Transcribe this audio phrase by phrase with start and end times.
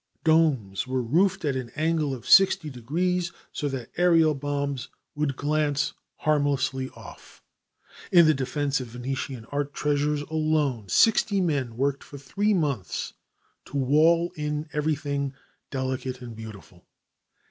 [0.23, 5.93] Domes were roofed at an angle of sixty degrees, so that aerial bombs would glance
[6.15, 7.43] harmlessly off.
[8.11, 13.13] In the defence of Venetian art treasures alone, sixty men worked for three months
[13.65, 15.35] to wall in everything
[15.69, 16.87] delicate and beautiful.